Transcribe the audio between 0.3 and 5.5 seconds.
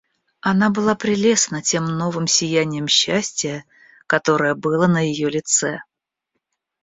Она была прелестна тем новым сиянием счастия, которое было на ее